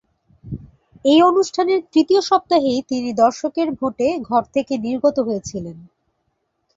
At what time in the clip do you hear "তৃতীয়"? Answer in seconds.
1.93-2.21